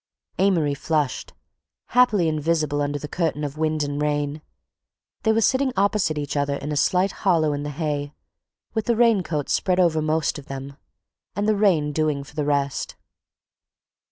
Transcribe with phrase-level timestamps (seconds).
[0.39, 1.33] Amory flushed,
[1.89, 4.41] happily invisible under the curtain of wind and rain.
[5.21, 8.15] They were sitting opposite each other in a slight hollow in the hay
[8.73, 10.75] with the raincoat spread over most of them,
[11.35, 12.95] and the rain doing for the rest.